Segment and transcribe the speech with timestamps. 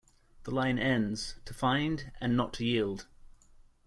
[0.45, 3.05] The line ends ...to find, and not to yield.